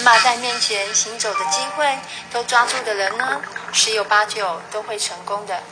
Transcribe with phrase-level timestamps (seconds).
[0.00, 1.98] 人马在面前行走的机会
[2.32, 5.62] 都抓住的人呢，十有八九都会成功的。